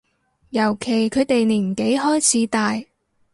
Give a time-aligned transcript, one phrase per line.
[0.49, 2.75] 尤其佢哋年紀開始大